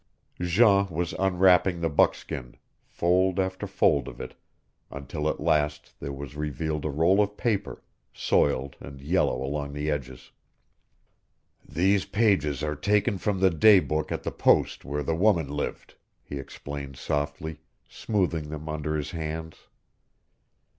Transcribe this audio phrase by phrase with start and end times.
[0.41, 2.55] Jean was unwrapping the buckskin,
[2.87, 4.33] fold after fold of it,
[4.89, 9.91] until at last there was revealed a roll of paper, soiled and yellow along the
[9.91, 10.31] edges.
[11.63, 15.93] "These pages are taken from the day book at the post where the woman lived,"
[16.23, 19.67] he explained softly, smoothing them under his hands.